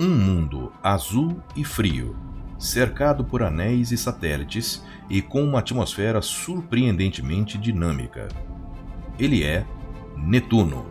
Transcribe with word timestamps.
Um 0.00 0.10
mundo 0.10 0.72
azul 0.80 1.42
e 1.56 1.64
frio, 1.64 2.16
cercado 2.56 3.24
por 3.24 3.42
anéis 3.42 3.90
e 3.90 3.98
satélites 3.98 4.84
e 5.10 5.20
com 5.20 5.42
uma 5.42 5.58
atmosfera 5.58 6.22
surpreendentemente 6.22 7.58
dinâmica. 7.58 8.28
Ele 9.18 9.42
é 9.42 9.66
Netuno. 10.16 10.86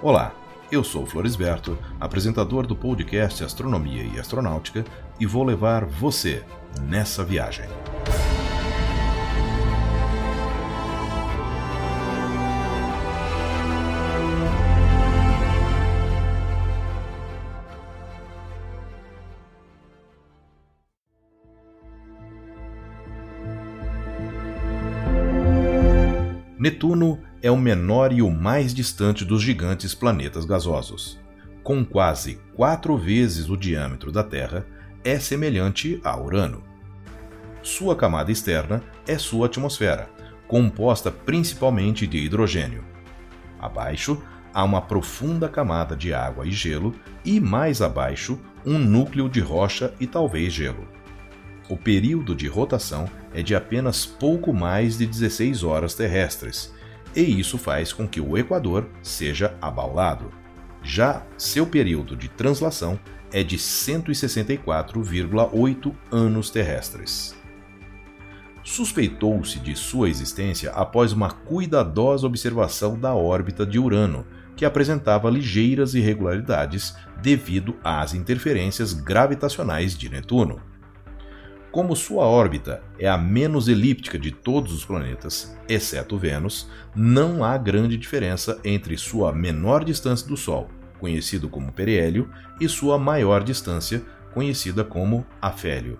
Olá, 0.00 0.32
eu 0.70 0.84
sou 0.84 1.04
Florisberto, 1.04 1.76
apresentador 1.98 2.64
do 2.64 2.76
podcast 2.76 3.42
Astronomia 3.42 4.04
e 4.04 4.20
Astronáutica, 4.20 4.84
e 5.18 5.26
vou 5.26 5.42
levar 5.42 5.84
você 5.84 6.44
nessa 6.80 7.24
viagem. 7.24 7.66
Netuno 26.64 27.20
é 27.42 27.50
o 27.50 27.58
menor 27.58 28.10
e 28.10 28.22
o 28.22 28.30
mais 28.30 28.72
distante 28.72 29.22
dos 29.22 29.42
gigantes 29.42 29.94
planetas 29.94 30.46
gasosos. 30.46 31.20
Com 31.62 31.84
quase 31.84 32.40
quatro 32.56 32.96
vezes 32.96 33.50
o 33.50 33.56
diâmetro 33.58 34.10
da 34.10 34.24
Terra, 34.24 34.66
é 35.04 35.18
semelhante 35.18 36.00
a 36.02 36.18
Urano. 36.18 36.62
Sua 37.62 37.94
camada 37.94 38.32
externa 38.32 38.82
é 39.06 39.18
sua 39.18 39.44
atmosfera, 39.44 40.08
composta 40.48 41.10
principalmente 41.10 42.06
de 42.06 42.16
hidrogênio. 42.16 42.82
Abaixo, 43.60 44.22
há 44.54 44.64
uma 44.64 44.80
profunda 44.80 45.50
camada 45.50 45.94
de 45.94 46.14
água 46.14 46.46
e 46.46 46.50
gelo, 46.50 46.94
e 47.26 47.40
mais 47.40 47.82
abaixo, 47.82 48.40
um 48.64 48.78
núcleo 48.78 49.28
de 49.28 49.40
rocha 49.40 49.92
e 50.00 50.06
talvez 50.06 50.50
gelo. 50.50 50.88
O 51.68 51.76
período 51.76 52.34
de 52.34 52.46
rotação 52.46 53.08
é 53.32 53.42
de 53.42 53.54
apenas 53.54 54.04
pouco 54.04 54.52
mais 54.52 54.98
de 54.98 55.06
16 55.06 55.64
horas 55.64 55.94
terrestres, 55.94 56.74
e 57.16 57.22
isso 57.22 57.56
faz 57.56 57.90
com 57.92 58.06
que 58.06 58.20
o 58.20 58.36
Equador 58.36 58.86
seja 59.02 59.56
abaulado. 59.62 60.30
Já 60.82 61.22
seu 61.38 61.66
período 61.66 62.14
de 62.14 62.28
translação 62.28 63.00
é 63.32 63.42
de 63.42 63.56
164,8 63.56 65.94
anos 66.12 66.50
terrestres. 66.50 67.34
Suspeitou-se 68.62 69.58
de 69.58 69.74
sua 69.74 70.08
existência 70.08 70.70
após 70.72 71.12
uma 71.12 71.30
cuidadosa 71.30 72.26
observação 72.26 72.98
da 72.98 73.14
órbita 73.14 73.66
de 73.66 73.78
Urano, 73.78 74.26
que 74.56 74.64
apresentava 74.64 75.30
ligeiras 75.30 75.94
irregularidades 75.94 76.96
devido 77.20 77.76
às 77.82 78.14
interferências 78.14 78.92
gravitacionais 78.92 79.96
de 79.96 80.08
Netuno. 80.08 80.60
Como 81.74 81.96
sua 81.96 82.24
órbita 82.24 82.84
é 83.00 83.08
a 83.08 83.18
menos 83.18 83.66
elíptica 83.66 84.16
de 84.16 84.30
todos 84.30 84.72
os 84.72 84.84
planetas, 84.84 85.58
exceto 85.68 86.16
Vênus, 86.16 86.70
não 86.94 87.42
há 87.42 87.58
grande 87.58 87.96
diferença 87.96 88.60
entre 88.64 88.96
sua 88.96 89.32
menor 89.32 89.84
distância 89.84 90.24
do 90.28 90.36
Sol, 90.36 90.70
conhecido 91.00 91.48
como 91.48 91.72
periélio, 91.72 92.30
e 92.60 92.68
sua 92.68 92.96
maior 92.96 93.42
distância, 93.42 94.04
conhecida 94.32 94.84
como 94.84 95.26
afélio. 95.42 95.98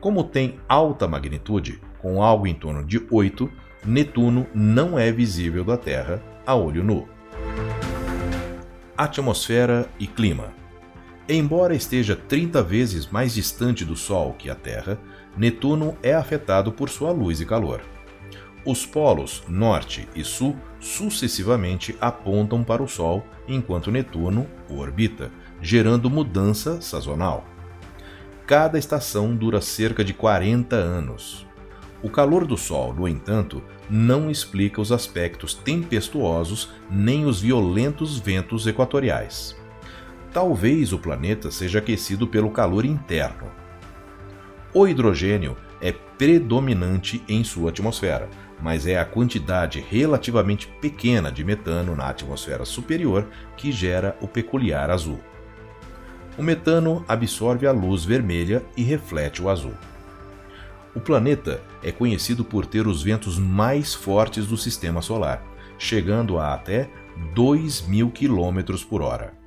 Como 0.00 0.24
tem 0.24 0.58
alta 0.68 1.06
magnitude, 1.06 1.80
com 2.00 2.20
algo 2.20 2.44
em 2.44 2.54
torno 2.54 2.84
de 2.84 3.06
8, 3.08 3.48
Netuno 3.86 4.48
não 4.52 4.98
é 4.98 5.12
visível 5.12 5.62
da 5.62 5.76
Terra 5.76 6.20
a 6.44 6.56
olho 6.56 6.82
nu. 6.82 7.08
Atmosfera 8.96 9.88
e 9.96 10.08
clima. 10.08 10.59
Embora 11.28 11.74
esteja 11.74 12.16
30 12.16 12.62
vezes 12.62 13.06
mais 13.06 13.34
distante 13.34 13.84
do 13.84 13.96
Sol 13.96 14.34
que 14.34 14.50
a 14.50 14.54
Terra, 14.54 14.98
Netuno 15.36 15.96
é 16.02 16.14
afetado 16.14 16.72
por 16.72 16.88
sua 16.88 17.12
luz 17.12 17.40
e 17.40 17.46
calor. 17.46 17.80
Os 18.64 18.84
polos 18.84 19.42
norte 19.48 20.08
e 20.14 20.22
sul 20.22 20.56
sucessivamente 20.78 21.96
apontam 22.00 22.62
para 22.62 22.82
o 22.82 22.88
Sol, 22.88 23.24
enquanto 23.48 23.90
Netuno 23.90 24.46
o 24.68 24.78
orbita, 24.78 25.30
gerando 25.62 26.10
mudança 26.10 26.80
sazonal. 26.80 27.44
Cada 28.46 28.78
estação 28.78 29.34
dura 29.34 29.60
cerca 29.60 30.04
de 30.04 30.12
40 30.12 30.74
anos. 30.76 31.46
O 32.02 32.10
calor 32.10 32.46
do 32.46 32.56
Sol, 32.56 32.92
no 32.92 33.06
entanto, 33.06 33.62
não 33.88 34.30
explica 34.30 34.80
os 34.80 34.90
aspectos 34.90 35.54
tempestuosos 35.54 36.70
nem 36.90 37.24
os 37.26 37.40
violentos 37.40 38.18
ventos 38.18 38.66
equatoriais. 38.66 39.56
Talvez 40.32 40.92
o 40.92 40.98
planeta 40.98 41.50
seja 41.50 41.80
aquecido 41.80 42.26
pelo 42.26 42.50
calor 42.50 42.84
interno. 42.84 43.50
O 44.72 44.86
hidrogênio 44.86 45.56
é 45.80 45.90
predominante 45.90 47.22
em 47.28 47.42
sua 47.42 47.70
atmosfera, 47.70 48.28
mas 48.62 48.86
é 48.86 48.98
a 48.98 49.04
quantidade 49.04 49.80
relativamente 49.80 50.68
pequena 50.80 51.32
de 51.32 51.42
metano 51.42 51.96
na 51.96 52.08
atmosfera 52.08 52.64
superior 52.64 53.26
que 53.56 53.72
gera 53.72 54.16
o 54.20 54.28
peculiar 54.28 54.90
azul. 54.90 55.18
O 56.38 56.42
metano 56.42 57.04
absorve 57.08 57.66
a 57.66 57.72
luz 57.72 58.04
vermelha 58.04 58.62
e 58.76 58.84
reflete 58.84 59.42
o 59.42 59.48
azul. 59.48 59.74
O 60.94 61.00
planeta 61.00 61.60
é 61.82 61.90
conhecido 61.90 62.44
por 62.44 62.66
ter 62.66 62.86
os 62.86 63.02
ventos 63.02 63.36
mais 63.38 63.94
fortes 63.94 64.46
do 64.46 64.56
sistema 64.56 65.02
solar, 65.02 65.42
chegando 65.76 66.38
a 66.38 66.54
até 66.54 66.88
2 67.34 67.82
mil 67.88 68.10
km 68.10 68.84
por 68.88 69.02
hora. 69.02 69.39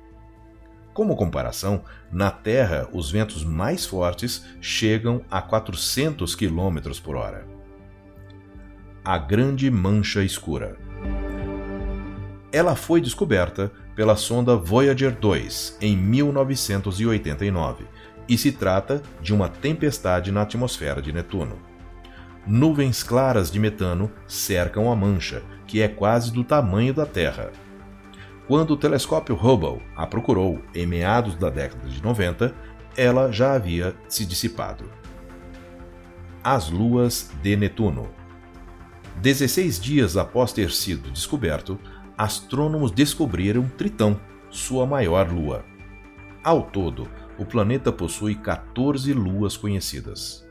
Como 0.94 1.16
comparação, 1.16 1.82
na 2.10 2.30
Terra 2.30 2.88
os 2.92 3.10
ventos 3.10 3.44
mais 3.44 3.84
fortes 3.84 4.46
chegam 4.60 5.22
a 5.28 5.42
400 5.42 6.36
km 6.36 6.78
por 7.02 7.16
hora. 7.16 7.44
A 9.04 9.18
Grande 9.18 9.68
Mancha 9.72 10.22
Escura 10.22 10.78
Ela 12.52 12.76
foi 12.76 13.00
descoberta 13.00 13.72
pela 13.96 14.14
sonda 14.14 14.54
Voyager 14.54 15.10
2 15.10 15.78
em 15.80 15.96
1989 15.96 17.86
e 18.28 18.38
se 18.38 18.52
trata 18.52 19.02
de 19.20 19.34
uma 19.34 19.48
tempestade 19.48 20.30
na 20.30 20.42
atmosfera 20.42 21.02
de 21.02 21.12
Netuno. 21.12 21.58
Nuvens 22.46 23.02
claras 23.02 23.50
de 23.50 23.58
metano 23.58 24.12
cercam 24.28 24.90
a 24.92 24.94
mancha, 24.94 25.42
que 25.66 25.82
é 25.82 25.88
quase 25.88 26.32
do 26.32 26.44
tamanho 26.44 26.94
da 26.94 27.04
Terra 27.04 27.50
quando 28.46 28.72
o 28.72 28.76
telescópio 28.76 29.34
Hubble 29.34 29.82
a 29.96 30.06
procurou 30.06 30.60
em 30.74 30.86
meados 30.86 31.34
da 31.34 31.48
década 31.48 31.88
de 31.88 32.02
90, 32.02 32.54
ela 32.96 33.32
já 33.32 33.54
havia 33.54 33.96
se 34.08 34.26
dissipado. 34.26 34.90
As 36.42 36.68
luas 36.68 37.30
de 37.42 37.56
Netuno. 37.56 38.08
16 39.22 39.80
dias 39.80 40.16
após 40.16 40.52
ter 40.52 40.70
sido 40.70 41.10
descoberto, 41.10 41.78
astrônomos 42.18 42.90
descobriram 42.90 43.66
Tritão, 43.78 44.20
sua 44.50 44.86
maior 44.86 45.32
lua. 45.32 45.64
Ao 46.42 46.62
todo, 46.62 47.08
o 47.38 47.46
planeta 47.46 47.90
possui 47.90 48.34
14 48.34 49.12
luas 49.14 49.56
conhecidas. 49.56 50.46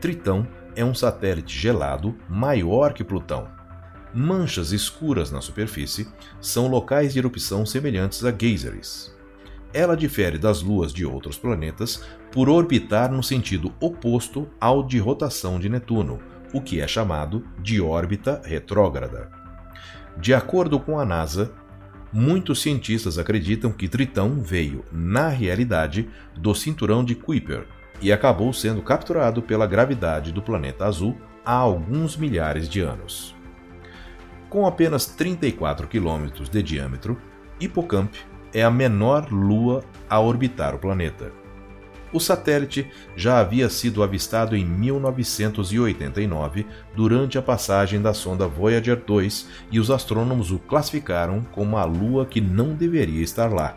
Tritão 0.00 0.46
é 0.76 0.84
um 0.84 0.94
satélite 0.94 1.58
gelado 1.58 2.16
maior 2.28 2.92
que 2.92 3.02
Plutão, 3.02 3.48
Manchas 4.16 4.70
escuras 4.70 5.32
na 5.32 5.40
superfície 5.40 6.06
são 6.40 6.68
locais 6.68 7.12
de 7.12 7.18
erupção 7.18 7.66
semelhantes 7.66 8.24
a 8.24 8.30
geysers. 8.30 9.12
Ela 9.72 9.96
difere 9.96 10.38
das 10.38 10.62
luas 10.62 10.92
de 10.92 11.04
outros 11.04 11.36
planetas 11.36 12.04
por 12.30 12.48
orbitar 12.48 13.10
no 13.10 13.24
sentido 13.24 13.74
oposto 13.80 14.48
ao 14.60 14.84
de 14.84 15.00
rotação 15.00 15.58
de 15.58 15.68
Netuno, 15.68 16.20
o 16.52 16.60
que 16.60 16.80
é 16.80 16.86
chamado 16.86 17.44
de 17.58 17.80
órbita 17.80 18.40
retrógrada. 18.44 19.32
De 20.16 20.32
acordo 20.32 20.78
com 20.78 21.00
a 21.00 21.04
NASA, 21.04 21.52
muitos 22.12 22.62
cientistas 22.62 23.18
acreditam 23.18 23.72
que 23.72 23.88
Tritão 23.88 24.40
veio, 24.40 24.84
na 24.92 25.28
realidade, 25.28 26.08
do 26.36 26.54
cinturão 26.54 27.04
de 27.04 27.16
Kuiper 27.16 27.66
e 28.00 28.12
acabou 28.12 28.52
sendo 28.52 28.80
capturado 28.80 29.42
pela 29.42 29.66
gravidade 29.66 30.30
do 30.30 30.40
planeta 30.40 30.84
azul 30.84 31.18
há 31.44 31.54
alguns 31.54 32.16
milhares 32.16 32.68
de 32.68 32.78
anos. 32.78 33.34
Com 34.54 34.66
apenas 34.68 35.06
34 35.06 35.88
km 35.88 36.28
de 36.48 36.62
diâmetro, 36.62 37.18
Hippocamp 37.58 38.14
é 38.52 38.62
a 38.62 38.70
menor 38.70 39.32
lua 39.32 39.82
a 40.08 40.20
orbitar 40.20 40.76
o 40.76 40.78
planeta. 40.78 41.32
O 42.12 42.20
satélite 42.20 42.88
já 43.16 43.40
havia 43.40 43.68
sido 43.68 44.00
avistado 44.00 44.54
em 44.54 44.64
1989 44.64 46.64
durante 46.94 47.36
a 47.36 47.42
passagem 47.42 48.00
da 48.00 48.14
sonda 48.14 48.46
Voyager 48.46 49.02
2 49.04 49.48
e 49.72 49.80
os 49.80 49.90
astrônomos 49.90 50.52
o 50.52 50.60
classificaram 50.60 51.42
como 51.50 51.76
a 51.76 51.84
lua 51.84 52.24
que 52.24 52.40
não 52.40 52.76
deveria 52.76 53.24
estar 53.24 53.52
lá, 53.52 53.76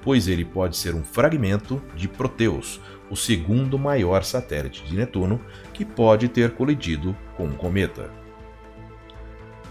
pois 0.00 0.26
ele 0.26 0.46
pode 0.46 0.78
ser 0.78 0.94
um 0.94 1.04
fragmento 1.04 1.82
de 1.94 2.08
Proteus, 2.08 2.80
o 3.10 3.14
segundo 3.14 3.78
maior 3.78 4.24
satélite 4.24 4.86
de 4.86 4.96
Netuno, 4.96 5.38
que 5.74 5.84
pode 5.84 6.28
ter 6.28 6.52
colidido 6.52 7.14
com 7.36 7.44
um 7.44 7.52
cometa. 7.52 8.23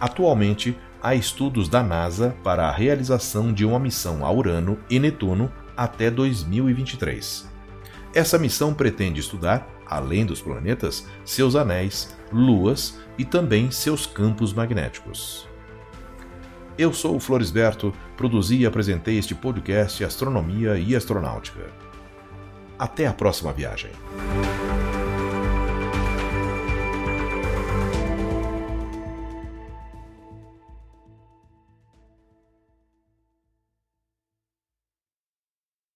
Atualmente, 0.03 0.77
há 1.01 1.15
estudos 1.15 1.69
da 1.69 1.81
NASA 1.81 2.35
para 2.43 2.67
a 2.67 2.71
realização 2.73 3.53
de 3.53 3.63
uma 3.63 3.79
missão 3.79 4.25
a 4.25 4.29
Urano 4.29 4.77
e 4.89 4.99
Netuno 4.99 5.49
até 5.77 6.11
2023. 6.11 7.49
Essa 8.13 8.37
missão 8.37 8.73
pretende 8.73 9.21
estudar, 9.21 9.65
além 9.87 10.25
dos 10.25 10.41
planetas, 10.41 11.07
seus 11.23 11.55
anéis, 11.55 12.13
luas 12.33 12.99
e 13.17 13.23
também 13.23 13.71
seus 13.71 14.05
campos 14.05 14.51
magnéticos. 14.53 15.47
Eu 16.77 16.91
sou 16.91 17.15
o 17.15 17.19
Floresberto, 17.21 17.93
produzi 18.17 18.57
e 18.57 18.65
apresentei 18.65 19.17
este 19.17 19.33
podcast 19.33 20.03
Astronomia 20.03 20.77
e 20.77 20.97
Astronáutica. 20.97 21.71
Até 22.77 23.07
a 23.07 23.13
próxima 23.13 23.53
viagem. 23.53 23.91